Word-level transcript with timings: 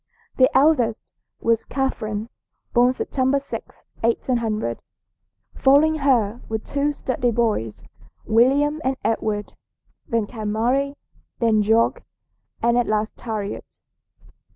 The 0.37 0.49
eldest 0.57 1.13
was 1.41 1.63
Catherine, 1.63 2.29
born 2.73 2.91
September 2.91 3.39
6, 3.39 3.83
1800. 3.99 4.81
Following 5.53 5.97
her 5.99 6.41
were 6.49 6.57
two 6.57 6.91
sturdy 6.91 7.29
boys, 7.29 7.83
William 8.25 8.81
and 8.83 8.97
Edward; 9.03 9.53
then 10.07 10.25
came 10.25 10.53
Mary, 10.53 10.95
then 11.37 11.61
George, 11.61 11.97
and 12.63 12.79
at 12.79 12.87
last 12.87 13.21
Harriet. 13.21 13.79